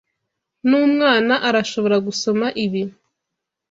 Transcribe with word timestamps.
N'umwana 0.69 1.33
arashobora 1.49 1.97
gusoma 2.05 2.47
ibi. 2.65 2.83